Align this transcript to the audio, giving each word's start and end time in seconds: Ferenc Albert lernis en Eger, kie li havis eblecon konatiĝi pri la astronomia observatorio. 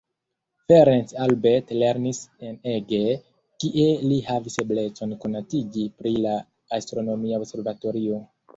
Ferenc 0.71 1.11
Albert 1.25 1.73
lernis 1.81 2.21
en 2.47 2.57
Eger, 2.71 3.13
kie 3.65 3.85
li 4.07 4.19
havis 4.31 4.57
eblecon 4.65 5.15
konatiĝi 5.27 5.87
pri 6.01 6.17
la 6.27 6.35
astronomia 6.83 7.47
observatorio. 7.47 8.23